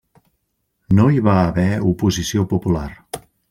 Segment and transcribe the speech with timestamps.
[0.99, 2.89] No hi va haver oposició popular.